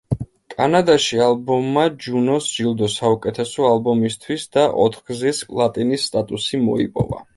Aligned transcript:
კანადაში 0.51 1.19
ალბომმა 1.25 1.83
ჯუნოს 2.05 2.47
ჯილდო 2.55 2.89
საუკეთესო 2.93 3.69
ალბომისთვის 3.73 4.47
და 4.57 4.65
ოთხგზის 4.87 5.43
პლატინის 5.53 6.09
სტატუსი 6.11 6.63
მოიპოვა. 6.65 7.23